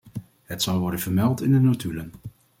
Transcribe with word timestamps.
Het 0.43 0.61
zal 0.61 0.79
worden 0.79 0.99
vermeld 0.99 1.41
in 1.41 1.51
de 1.51 1.59
notulen. 1.59 2.11